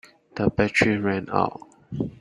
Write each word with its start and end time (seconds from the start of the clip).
The 0.35 0.49
battery 0.49 0.97
ran 0.97 1.29
out. 1.29 1.61